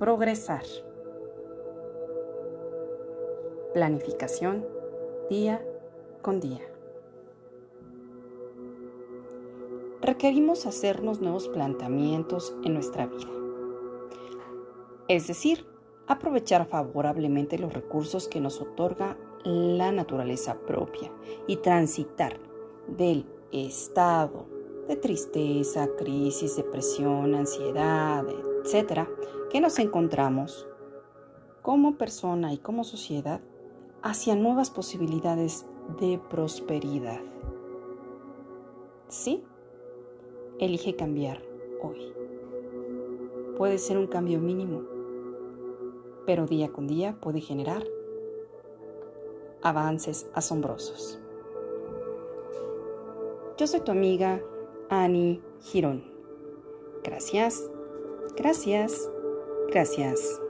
[0.00, 0.64] progresar.
[3.74, 4.66] Planificación
[5.28, 5.62] día
[6.22, 6.62] con día.
[10.00, 13.28] Requerimos hacernos nuevos planteamientos en nuestra vida.
[15.06, 15.66] Es decir,
[16.06, 21.12] aprovechar favorablemente los recursos que nos otorga la naturaleza propia
[21.46, 22.38] y transitar
[22.88, 24.46] del estado
[24.90, 28.26] de tristeza, crisis, depresión, ansiedad,
[28.64, 29.08] etcétera,
[29.48, 30.66] que nos encontramos
[31.62, 33.40] como persona y como sociedad
[34.02, 35.64] hacia nuevas posibilidades
[36.00, 37.20] de prosperidad.
[39.06, 39.44] Sí,
[40.58, 41.40] elige cambiar
[41.80, 42.12] hoy.
[43.56, 44.82] Puede ser un cambio mínimo,
[46.26, 47.84] pero día con día puede generar
[49.62, 51.20] avances asombrosos.
[53.56, 54.42] Yo soy tu amiga
[54.90, 56.02] Annie Girón.
[57.04, 57.70] Gracias,
[58.36, 59.08] gracias,
[59.70, 60.40] gracias.